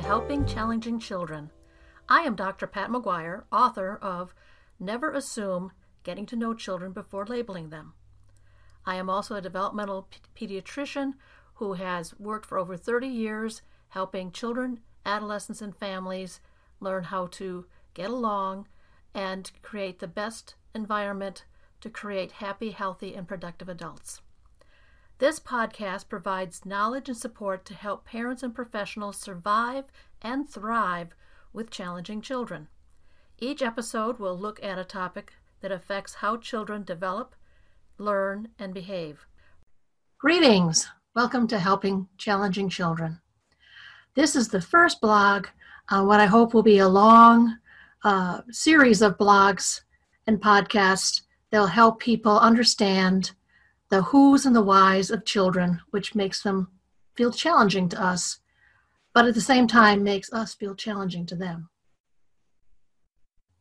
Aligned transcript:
Helping 0.00 0.44
Challenging 0.44 0.98
Children. 0.98 1.50
I 2.08 2.22
am 2.22 2.34
Dr. 2.34 2.66
Pat 2.66 2.90
McGuire, 2.90 3.44
author 3.52 3.96
of 4.02 4.34
Never 4.80 5.12
Assume 5.12 5.70
Getting 6.02 6.26
to 6.26 6.36
Know 6.36 6.52
Children 6.52 6.92
Before 6.92 7.24
Labeling 7.24 7.70
Them. 7.70 7.92
I 8.84 8.96
am 8.96 9.08
also 9.08 9.36
a 9.36 9.40
developmental 9.40 10.08
pediatrician 10.36 11.14
who 11.54 11.74
has 11.74 12.18
worked 12.18 12.46
for 12.46 12.58
over 12.58 12.76
30 12.76 13.06
years 13.06 13.62
helping 13.90 14.32
children, 14.32 14.80
adolescents, 15.06 15.62
and 15.62 15.76
families 15.76 16.40
learn 16.80 17.04
how 17.04 17.26
to 17.28 17.66
get 17.94 18.10
along 18.10 18.66
and 19.14 19.52
create 19.62 20.00
the 20.00 20.08
best 20.08 20.56
environment 20.74 21.44
to 21.82 21.90
create 21.90 22.32
happy, 22.32 22.70
healthy, 22.70 23.14
and 23.14 23.28
productive 23.28 23.68
adults. 23.68 24.20
This 25.20 25.38
podcast 25.38 26.08
provides 26.08 26.64
knowledge 26.64 27.06
and 27.06 27.18
support 27.18 27.66
to 27.66 27.74
help 27.74 28.06
parents 28.06 28.42
and 28.42 28.54
professionals 28.54 29.18
survive 29.18 29.84
and 30.22 30.48
thrive 30.48 31.14
with 31.52 31.68
challenging 31.68 32.22
children. 32.22 32.68
Each 33.38 33.60
episode 33.60 34.18
will 34.18 34.34
look 34.34 34.58
at 34.62 34.78
a 34.78 34.84
topic 34.84 35.34
that 35.60 35.70
affects 35.70 36.14
how 36.14 36.38
children 36.38 36.84
develop, 36.84 37.34
learn, 37.98 38.48
and 38.58 38.72
behave. 38.72 39.26
Greetings! 40.16 40.88
Welcome 41.14 41.46
to 41.48 41.58
Helping 41.58 42.08
Challenging 42.16 42.70
Children. 42.70 43.20
This 44.14 44.34
is 44.34 44.48
the 44.48 44.62
first 44.62 45.02
blog 45.02 45.48
on 45.90 46.06
what 46.06 46.20
I 46.20 46.24
hope 46.24 46.54
will 46.54 46.62
be 46.62 46.78
a 46.78 46.88
long 46.88 47.58
uh, 48.04 48.40
series 48.50 49.02
of 49.02 49.18
blogs 49.18 49.82
and 50.26 50.40
podcasts 50.40 51.20
that 51.50 51.58
will 51.58 51.66
help 51.66 52.00
people 52.00 52.38
understand 52.38 53.32
the 53.90 54.02
who's 54.02 54.46
and 54.46 54.54
the 54.56 54.62
whys 54.62 55.10
of 55.10 55.24
children, 55.24 55.80
which 55.90 56.14
makes 56.14 56.42
them 56.42 56.68
feel 57.16 57.32
challenging 57.32 57.88
to 57.88 58.02
us, 58.02 58.38
but 59.12 59.26
at 59.26 59.34
the 59.34 59.40
same 59.40 59.66
time 59.66 60.02
makes 60.02 60.32
us 60.32 60.54
feel 60.54 60.74
challenging 60.74 61.26
to 61.26 61.34
them. 61.34 61.68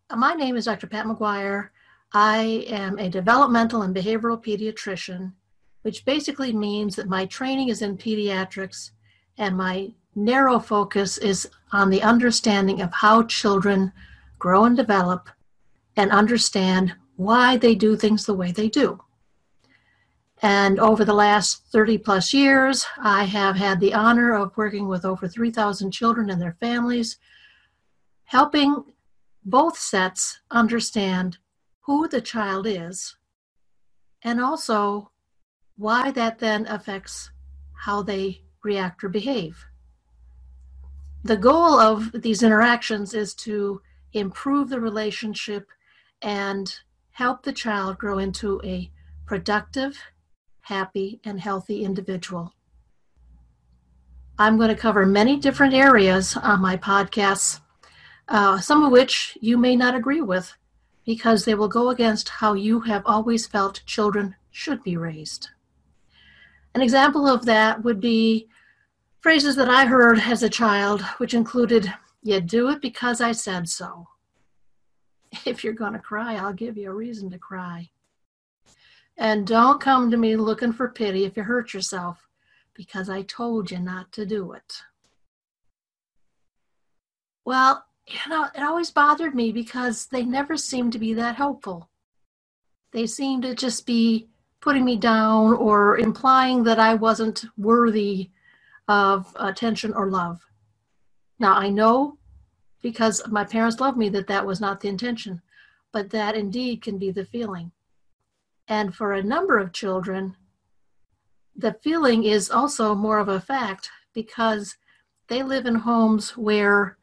Uh, 0.09 0.15
my 0.15 0.33
name 0.33 0.55
is 0.55 0.65
Dr. 0.65 0.87
Pat 0.87 1.05
McGuire. 1.05 1.69
I 2.13 2.65
am 2.67 2.97
a 2.97 3.09
developmental 3.09 3.81
and 3.81 3.95
behavioral 3.95 4.43
pediatrician, 4.43 5.33
which 5.81 6.05
basically 6.05 6.53
means 6.53 6.95
that 6.95 7.09
my 7.09 7.25
training 7.25 7.69
is 7.69 7.81
in 7.81 7.97
pediatrics 7.97 8.91
and 9.37 9.57
my 9.57 9.91
narrow 10.15 10.59
focus 10.59 11.17
is 11.17 11.49
on 11.71 11.89
the 11.89 12.03
understanding 12.03 12.81
of 12.81 12.93
how 12.93 13.23
children 13.23 13.91
grow 14.37 14.65
and 14.65 14.77
develop 14.77 15.29
and 15.95 16.11
understand 16.11 16.95
why 17.15 17.57
they 17.57 17.75
do 17.75 17.95
things 17.95 18.25
the 18.25 18.33
way 18.33 18.51
they 18.51 18.69
do. 18.69 18.99
And 20.41 20.79
over 20.79 21.03
the 21.03 21.13
last 21.13 21.65
30 21.71 21.97
plus 21.97 22.33
years, 22.33 22.85
I 22.97 23.25
have 23.25 23.57
had 23.57 23.79
the 23.79 23.93
honor 23.93 24.33
of 24.33 24.55
working 24.55 24.87
with 24.87 25.03
over 25.03 25.27
3,000 25.27 25.91
children 25.91 26.29
and 26.29 26.41
their 26.41 26.55
families, 26.61 27.17
helping 28.23 28.85
both 29.43 29.77
sets 29.77 30.39
understand 30.49 31.37
who 31.81 32.07
the 32.07 32.21
child 32.21 32.67
is 32.67 33.15
and 34.21 34.39
also 34.39 35.11
why 35.77 36.11
that 36.11 36.39
then 36.39 36.65
affects 36.67 37.31
how 37.73 38.01
they 38.01 38.41
react 38.63 39.03
or 39.03 39.09
behave. 39.09 39.65
The 41.23 41.37
goal 41.37 41.79
of 41.79 42.11
these 42.13 42.43
interactions 42.43 43.13
is 43.13 43.33
to 43.35 43.81
improve 44.13 44.69
the 44.69 44.79
relationship 44.79 45.67
and 46.21 46.73
help 47.11 47.43
the 47.43 47.53
child 47.53 47.97
grow 47.97 48.19
into 48.19 48.61
a 48.63 48.89
productive, 49.25 49.97
happy, 50.69 51.19
and 51.25 51.41
healthy 51.41 51.83
individual. 51.83 52.53
I'm 54.37 54.55
going 54.55 54.69
to 54.69 54.75
cover 54.75 55.05
many 55.05 55.35
different 55.37 55.73
areas 55.73 56.37
on 56.37 56.61
my 56.61 56.77
podcasts, 56.77 57.59
uh, 58.27 58.59
some 58.59 58.83
of 58.83 58.91
which 58.91 59.37
you 59.41 59.57
may 59.57 59.75
not 59.75 59.95
agree 59.95 60.21
with 60.21 60.53
because 61.05 61.43
they 61.43 61.55
will 61.55 61.67
go 61.67 61.89
against 61.89 62.29
how 62.29 62.53
you 62.53 62.81
have 62.81 63.01
always 63.07 63.47
felt 63.47 63.81
children 63.87 64.35
should 64.51 64.83
be 64.83 64.95
raised. 64.95 65.49
An 66.75 66.81
example 66.81 67.27
of 67.27 67.45
that 67.45 67.83
would 67.83 67.99
be 67.99 68.47
phrases 69.21 69.55
that 69.55 69.69
I 69.69 69.87
heard 69.87 70.19
as 70.19 70.43
a 70.43 70.49
child, 70.49 71.01
which 71.17 71.33
included, 71.33 71.91
You 72.21 72.39
do 72.41 72.69
it 72.69 72.79
because 72.79 73.21
I 73.21 73.31
said 73.31 73.67
so. 73.67 74.07
If 75.45 75.63
you're 75.63 75.73
going 75.73 75.93
to 75.93 75.99
cry, 75.99 76.35
I'll 76.35 76.53
give 76.53 76.77
you 76.77 76.91
a 76.91 76.93
reason 76.93 77.31
to 77.31 77.39
cry. 77.39 77.89
And 79.19 79.45
don't 79.45 79.81
come 79.81 80.09
to 80.09 80.17
me 80.17 80.37
looking 80.37 80.71
for 80.71 80.87
pity 80.87 81.25
if 81.25 81.35
you 81.35 81.43
hurt 81.43 81.73
yourself, 81.73 82.29
because 82.73 83.09
I 83.09 83.23
told 83.23 83.69
you 83.69 83.77
not 83.77 84.13
to 84.13 84.25
do 84.25 84.53
it. 84.53 84.81
Well, 87.43 87.83
you 88.07 88.17
know, 88.29 88.47
it 88.55 88.63
always 88.63 88.91
bothered 88.91 89.35
me 89.35 89.51
because 89.51 90.05
they 90.05 90.23
never 90.23 90.55
seemed 90.55 90.93
to 90.93 90.99
be 90.99 91.13
that 91.15 91.35
helpful. 91.35 91.89
They 92.93 93.05
seemed 93.05 93.43
to 93.43 93.53
just 93.53 93.85
be 93.85 94.29
putting 94.61 94.85
me 94.85 94.95
down 94.95 95.53
or 95.53 95.97
implying 95.97 96.63
that 96.63 96.79
I 96.79 96.93
wasn't 96.93 97.43
worthy 97.57 98.29
of 98.87 99.35
attention 99.37 99.93
or 99.93 100.09
love. 100.09 100.39
Now, 101.39 101.55
I 101.55 101.69
know 101.69 102.17
because 102.81 103.21
my 103.27 103.43
parents 103.43 103.81
loved 103.81 103.97
me 103.97 104.07
that 104.09 104.27
that 104.27 104.45
was 104.45 104.61
not 104.61 104.79
the 104.79 104.87
intention, 104.87 105.41
but 105.91 106.09
that 106.11 106.37
indeed 106.37 106.81
can 106.81 106.97
be 106.97 107.11
the 107.11 107.25
feeling. 107.25 107.73
And 108.69 108.95
for 108.95 109.13
a 109.13 109.23
number 109.23 109.57
of 109.57 109.73
children, 109.73 110.37
the 111.55 111.73
feeling 111.83 112.23
is 112.23 112.51
also 112.51 112.93
more 112.93 113.17
of 113.17 113.27
a 113.27 113.41
fact 113.41 113.89
because 114.13 114.77
they 115.27 115.43
live 115.43 115.65
in 115.65 115.75
homes 115.75 116.37
where 116.37 116.97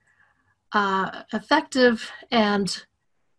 uh, 0.73 1.23
effective 1.33 2.11
and 2.31 2.85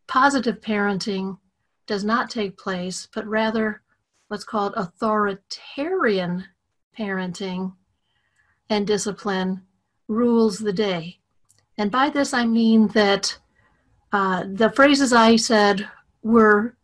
positive 0.07 0.59
parenting 0.59 1.38
does 1.85 2.03
not 2.03 2.29
take 2.29 2.57
place, 2.57 3.07
but 3.13 3.25
rather 3.25 3.81
what's 4.27 4.44
called 4.44 4.73
authoritarian 4.75 6.45
parenting 6.97 7.73
and 8.69 8.85
discipline 8.85 9.61
rules 10.09 10.59
the 10.59 10.73
day. 10.73 11.17
And 11.77 11.91
by 11.91 12.09
this 12.09 12.33
I 12.33 12.45
mean 12.45 12.88
that 12.89 13.38
uh, 14.11 14.44
the 14.51 14.71
phrases 14.71 15.13
I 15.13 15.38
said 15.38 15.88
were 16.23 16.75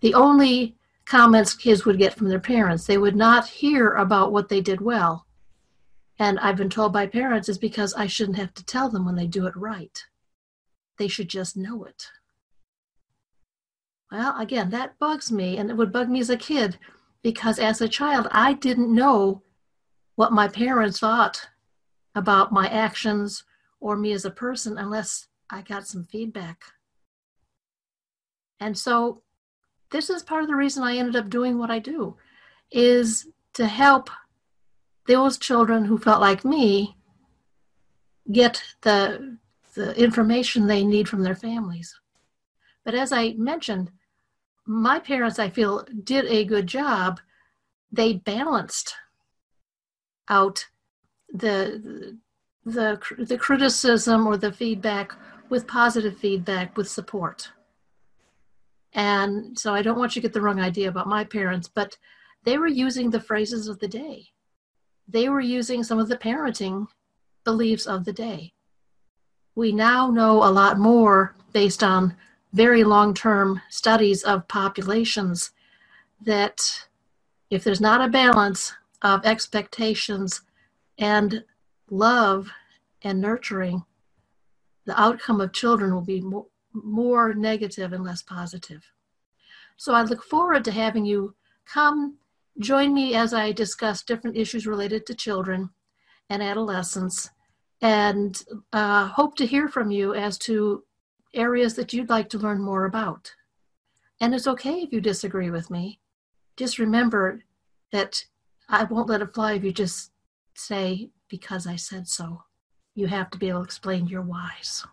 the 0.00 0.14
only 0.14 0.76
comments 1.10 1.54
kids 1.54 1.84
would 1.84 1.98
get 1.98 2.14
from 2.14 2.28
their 2.28 2.38
parents. 2.38 2.86
They 2.86 2.96
would 2.96 3.16
not 3.16 3.48
hear 3.48 3.94
about 3.94 4.30
what 4.30 4.48
they 4.48 4.60
did 4.60 4.80
well. 4.80 5.26
And 6.20 6.38
I've 6.38 6.56
been 6.56 6.70
told 6.70 6.92
by 6.92 7.08
parents 7.08 7.48
is 7.48 7.58
because 7.58 7.92
I 7.94 8.06
shouldn't 8.06 8.38
have 8.38 8.54
to 8.54 8.64
tell 8.64 8.88
them 8.88 9.04
when 9.04 9.16
they 9.16 9.26
do 9.26 9.46
it 9.46 9.56
right. 9.56 10.04
They 10.98 11.08
should 11.08 11.28
just 11.28 11.56
know 11.56 11.82
it. 11.82 12.06
Well, 14.12 14.38
again, 14.38 14.70
that 14.70 15.00
bugs 15.00 15.32
me, 15.32 15.56
and 15.56 15.68
it 15.68 15.76
would 15.76 15.92
bug 15.92 16.08
me 16.08 16.20
as 16.20 16.30
a 16.30 16.36
kid 16.36 16.78
because 17.22 17.58
as 17.58 17.80
a 17.80 17.88
child, 17.88 18.28
I 18.30 18.52
didn't 18.52 18.94
know 18.94 19.42
what 20.14 20.32
my 20.32 20.46
parents 20.46 21.00
thought 21.00 21.48
about 22.14 22.52
my 22.52 22.68
actions 22.68 23.42
or 23.80 23.96
me 23.96 24.12
as 24.12 24.24
a 24.24 24.30
person 24.30 24.78
unless 24.78 25.26
I 25.50 25.62
got 25.62 25.88
some 25.88 26.04
feedback. 26.04 26.62
And 28.60 28.78
so 28.78 29.22
this 29.90 30.10
is 30.10 30.22
part 30.22 30.42
of 30.42 30.48
the 30.48 30.56
reason 30.56 30.82
I 30.82 30.96
ended 30.96 31.16
up 31.16 31.30
doing 31.30 31.58
what 31.58 31.70
I 31.70 31.78
do 31.78 32.16
is 32.70 33.28
to 33.54 33.66
help 33.66 34.10
those 35.06 35.38
children 35.38 35.84
who 35.84 35.98
felt 35.98 36.20
like 36.20 36.44
me 36.44 36.96
get 38.30 38.62
the 38.82 39.38
the 39.74 39.94
information 40.00 40.66
they 40.66 40.84
need 40.84 41.08
from 41.08 41.22
their 41.22 41.34
families. 41.34 41.98
But 42.84 42.94
as 42.94 43.12
I 43.12 43.34
mentioned, 43.34 43.90
my 44.66 44.98
parents 44.98 45.38
I 45.38 45.48
feel 45.48 45.86
did 46.04 46.26
a 46.26 46.44
good 46.44 46.66
job. 46.66 47.20
They 47.92 48.14
balanced 48.14 48.94
out 50.28 50.66
the 51.32 52.18
the 52.64 53.00
the 53.18 53.38
criticism 53.38 54.26
or 54.26 54.36
the 54.36 54.52
feedback 54.52 55.12
with 55.48 55.66
positive 55.66 56.16
feedback 56.16 56.76
with 56.76 56.88
support. 56.88 57.50
And 58.92 59.58
so 59.58 59.74
I 59.74 59.82
don't 59.82 59.98
want 59.98 60.16
you 60.16 60.22
to 60.22 60.26
get 60.26 60.32
the 60.32 60.40
wrong 60.40 60.60
idea 60.60 60.88
about 60.88 61.06
my 61.06 61.24
parents, 61.24 61.68
but 61.68 61.96
they 62.44 62.58
were 62.58 62.66
using 62.66 63.10
the 63.10 63.20
phrases 63.20 63.68
of 63.68 63.78
the 63.78 63.88
day. 63.88 64.28
They 65.08 65.28
were 65.28 65.40
using 65.40 65.84
some 65.84 65.98
of 65.98 66.08
the 66.08 66.16
parenting 66.16 66.86
beliefs 67.44 67.86
of 67.86 68.04
the 68.04 68.12
day. 68.12 68.52
We 69.54 69.72
now 69.72 70.10
know 70.10 70.44
a 70.44 70.50
lot 70.50 70.78
more 70.78 71.34
based 71.52 71.82
on 71.82 72.16
very 72.52 72.84
long 72.84 73.14
term 73.14 73.60
studies 73.68 74.22
of 74.22 74.48
populations 74.48 75.52
that 76.22 76.86
if 77.50 77.64
there's 77.64 77.80
not 77.80 78.00
a 78.00 78.08
balance 78.08 78.72
of 79.02 79.24
expectations 79.24 80.42
and 80.98 81.44
love 81.90 82.50
and 83.02 83.20
nurturing, 83.20 83.84
the 84.84 85.00
outcome 85.00 85.40
of 85.40 85.52
children 85.52 85.94
will 85.94 86.02
be 86.02 86.20
more, 86.20 86.46
more 86.72 87.34
negative 87.34 87.92
and 87.92 88.04
less 88.04 88.22
positive. 88.22 88.84
So 89.76 89.94
I 89.94 90.02
look 90.02 90.22
forward 90.22 90.64
to 90.64 90.72
having 90.72 91.04
you 91.04 91.34
come 91.64 92.16
join 92.58 92.92
me 92.92 93.14
as 93.14 93.32
I 93.32 93.52
discuss 93.52 94.02
different 94.02 94.36
issues 94.36 94.66
related 94.66 95.06
to 95.06 95.14
children 95.14 95.70
and 96.28 96.42
adolescents 96.42 97.30
and 97.82 98.42
uh, 98.72 99.06
hope 99.06 99.36
to 99.36 99.46
hear 99.46 99.68
from 99.68 99.90
you 99.90 100.14
as 100.14 100.36
to 100.38 100.84
areas 101.32 101.74
that 101.74 101.92
you'd 101.92 102.10
like 102.10 102.28
to 102.30 102.38
learn 102.38 102.60
more 102.60 102.84
about. 102.84 103.32
And 104.20 104.34
it's 104.34 104.46
okay 104.46 104.82
if 104.82 104.92
you 104.92 105.00
disagree 105.00 105.50
with 105.50 105.70
me. 105.70 106.00
Just 106.56 106.78
remember 106.78 107.42
that 107.92 108.22
I 108.68 108.84
won't 108.84 109.08
let 109.08 109.22
it 109.22 109.32
fly 109.32 109.54
if 109.54 109.64
you 109.64 109.72
just 109.72 110.12
say, 110.54 111.10
because 111.28 111.66
I 111.66 111.76
said 111.76 112.06
so. 112.06 112.42
You 112.94 113.06
have 113.06 113.30
to 113.30 113.38
be 113.38 113.48
able 113.48 113.60
to 113.60 113.64
explain 113.64 114.08
your 114.08 114.22
whys. 114.22 114.84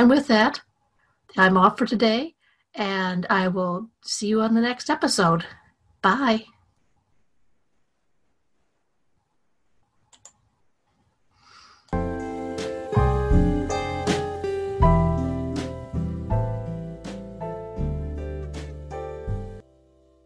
And 0.00 0.08
with 0.08 0.28
that, 0.28 0.62
I'm 1.36 1.58
off 1.58 1.76
for 1.76 1.84
today, 1.84 2.34
and 2.74 3.26
I 3.28 3.48
will 3.48 3.90
see 4.02 4.28
you 4.28 4.40
on 4.40 4.54
the 4.54 4.62
next 4.62 4.88
episode. 4.88 5.44
Bye. 6.00 6.46